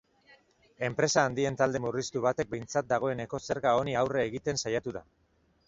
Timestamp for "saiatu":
4.67-4.99